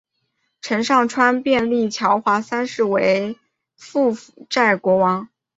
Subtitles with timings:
[0.61, 3.37] 陈上川便立乔华三世为
[3.77, 4.17] 柬埔
[4.49, 5.29] 寨国王。